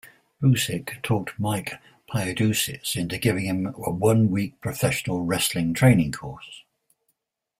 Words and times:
Busick 0.41 0.99
talked 1.03 1.39
Mike 1.39 1.73
Paidousis 2.11 2.95
into 2.95 3.19
giving 3.19 3.45
him 3.45 3.67
a 3.67 3.91
one-week 3.91 4.59
professional 4.59 5.23
wrestling 5.25 5.75
training 5.75 6.11
course. 6.11 6.63